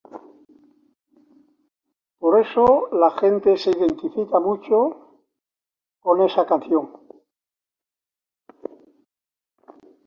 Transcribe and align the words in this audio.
Por 2.17 2.39
eso 2.39 2.89
la 2.91 3.11
gente 3.11 3.55
se 3.55 3.69
identificó 3.69 4.41
mucho 4.41 5.19
con 5.99 6.23
esta 6.23 6.43
canción". 6.47 6.89